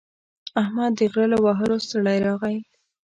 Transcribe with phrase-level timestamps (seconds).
[0.61, 2.57] احمد د غره له وهلو ستړی راغی.